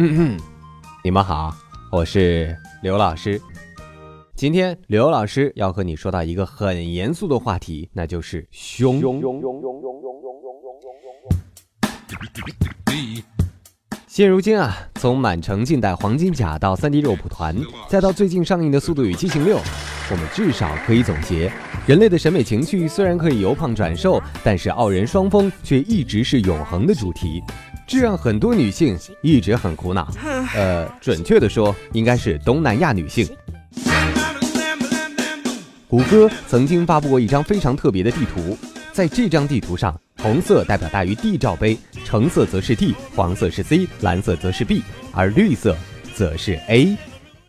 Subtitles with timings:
[0.00, 0.36] 嗯哼，
[1.02, 1.52] 你们好，
[1.90, 3.42] 我是刘老师。
[4.36, 9.02] 今天刘老师要和你说到一个很严肃的话题，那就是胸。
[14.06, 17.56] 现如今啊，从满城尽带黄金甲到三 D 肉蒲团，
[17.88, 19.58] 再到最近上映的《速度与激情六》，
[20.12, 21.50] 我们至少可以总结：
[21.88, 27.42] 人类的审美情趣虽然可以由胖转瘦，但是傲人双峰却一直是永恒的主题。
[27.88, 30.12] 这让很多女性一直很苦恼。
[30.54, 33.26] 呃，准确的说，应该是东南亚女性。
[35.88, 38.58] 谷歌曾经发布过一张非常特别的地图，
[38.92, 45.74] 在这张地图上，红色代表大于 D 罩杯，橙色则是 D，黄色是 C，蓝色则是 B，而绿色
[46.14, 46.94] 则是 A。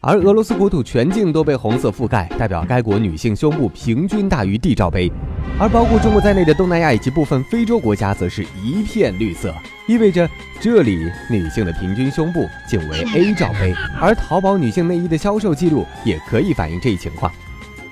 [0.00, 5.10] 而俄罗斯国土全境都被红色覆盖，代表该国女性胸部平均大于 D 罩杯。
[5.58, 9.52] 而包括中国在内的东南亚以及部分非洲国家，则是一片绿色，
[9.88, 10.28] 意味着
[10.60, 13.74] 这里女性的平均胸部仅为 A 罩杯。
[14.00, 17.32] 而淘宝女性内衣的销售记录也可以反映这一情况。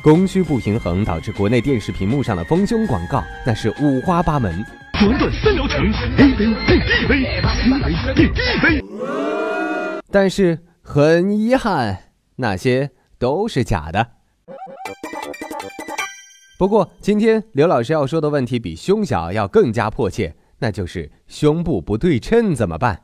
[0.00, 5.84] 供需不平衡导致国内电视屏幕上的丰胸广告那是五花八门，短短三疗程
[6.18, 8.84] ，A 杯变 D 杯，C 杯变 D 杯。
[10.08, 10.56] 但是
[10.88, 14.06] 很遗憾，那些都是假的。
[16.56, 23.02] 不过，今天刘老师要说的问题比胸小要更加迫切，那就是胸部不对称怎么办？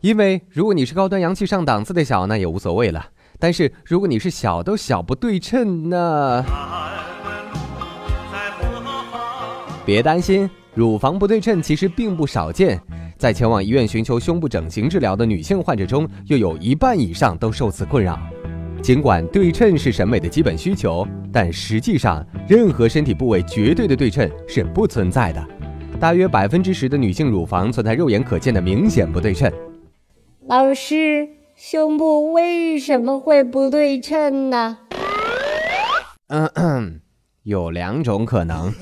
[0.00, 3.02] 因为如果你是高端洋气上档次的小，那也无所谓了；
[3.38, 6.42] 但是如果你是小都小不对称，那
[9.84, 12.80] 别担心，乳房不对称其实并不少见，
[13.20, 18.18] 在前往医院寻求胸部整形治疗的女性患者中，又有一半以上都受此困扰。
[18.82, 25.48] 尽管对称是审美的基本需求，但实际上任何身体部位绝对的对称是不存在的。
[26.00, 29.52] 大约百分之十的女性乳房存在肉眼可见的明显不对称。
[30.46, 34.78] 老师，胸部为什么会不对称呢？
[36.28, 37.02] 嗯，
[37.42, 38.72] 有两种可能。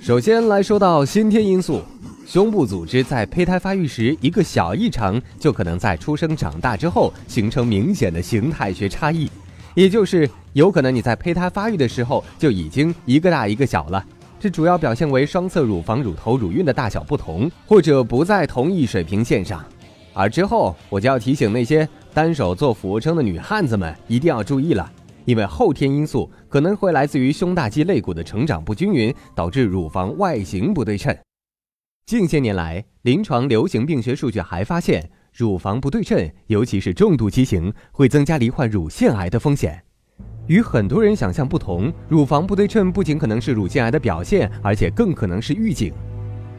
[0.00, 1.82] 首先来说到先天因素。
[2.26, 9.30] 胸部组织在胚胎发育时，一个小异常就可能在出生长大之后形成明显的形态学差异，
[9.74, 14.04] 也就是有可能你在胚胎发育的时候就已经一个大一个小了。
[14.40, 19.64] 这主要表现为双侧乳房、乳头、乳晕的大小不同，或者不在同一水平线上。
[20.12, 24.90] 而之后我就要提醒那些单手做俯卧撑的女汉子们一定要注意了，
[25.24, 31.16] 因为后天因素可能会来自于胸大肌肋骨的成长不均匀，导致乳房外形不对称。
[32.06, 39.82] 近些年来，临床流行病学数据还发现，乳房不对称，尤其是重度畸形，会增加罹患乳腺癌的风险。
[40.46, 45.92] 与很多人想象不同，乳房不对称不仅可能是乳腺癌的表现，而且更可能是预警。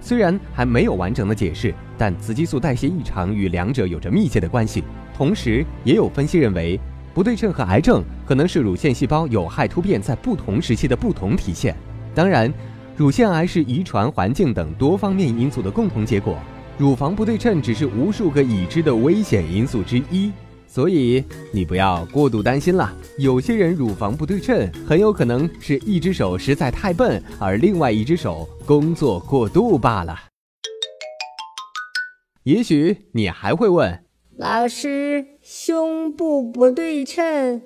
[0.01, 4.83] 虽然还没有完整的解释，但雌激素代谢异常与两者有着密切的关系。
[5.15, 6.77] 同时，也有分析认为，
[7.13, 11.73] 不对称和癌症可能是乳腺细胞有害突变在不同时期的不同体现。
[12.13, 12.53] 当然。
[12.97, 16.35] 乳腺癌是遗传、环境等多方面因素的共同结果，
[16.79, 20.31] 乳房不对称只是无数个已知的危险因素之一，
[20.65, 22.91] 所以你不要过度担心了。
[23.19, 30.17] 有些人乳房不对称，很有可能是一只手实在太笨，而另外一只手工作过度罢了。
[32.45, 34.03] 也许你还会问，
[34.37, 37.61] 老师，胸部不对称，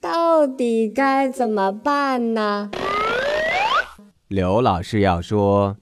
[0.00, 2.70] 到底该怎么办呢？
[4.28, 5.76] 刘老师要说：“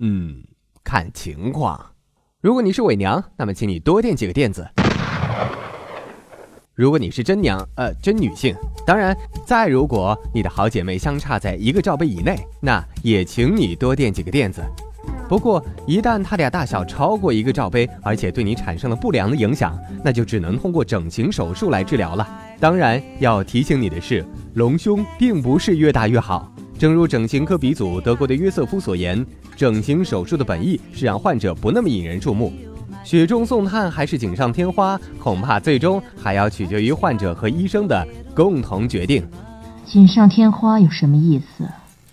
[0.00, 0.42] 嗯，
[0.82, 1.78] 看情况。
[2.40, 4.62] 如果你是伪娘，那么请你多垫几个垫子；
[6.72, 8.56] 如果你是真娘，呃，真女性，
[8.86, 9.14] 当然，
[9.44, 14.62] 再如果你的好姐妹相差在一个罩杯以内，那也请你多垫几个垫子。
[15.28, 22.26] 不过，一旦她俩大小超过一个罩杯，而且对你产生了不良的影响，那就只能通过整形手术来治疗了。
[22.58, 24.24] 当然，要提醒你的是，
[24.54, 26.50] 隆胸并不是越大越好。”
[26.84, 29.24] 正如整形科鼻祖德国的约瑟夫所言，
[29.56, 32.52] 整形手术的本意是让患者不那么引人注目。
[33.02, 39.26] 雪中送炭还是锦上添花，恐怕最终还要取决于患者和医生的共同决定。
[39.86, 41.66] 锦上添花有什么意思？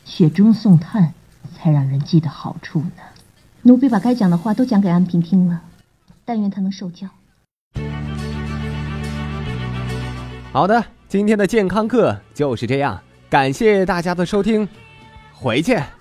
[0.06, 1.13] 雪中送炭
[1.53, 3.03] 才让人记得好处呢。
[3.63, 5.63] 奴婢把该讲的话都讲给安平听了，
[6.23, 7.09] 但愿他能受教。
[10.53, 12.97] 好的，今天的健康课就是这样。
[13.31, 14.68] 感谢大家的收听，
[15.31, 16.00] 回见。